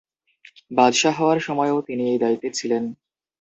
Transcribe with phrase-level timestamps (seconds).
[0.71, 2.83] বাদশাহ হওয়ার সময়ও তিনি এই দায়িত্বে ছিলেন।